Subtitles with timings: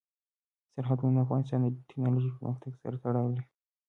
[0.73, 3.45] سرحدونه د افغانستان د تکنالوژۍ پرمختګ سره تړاو لري.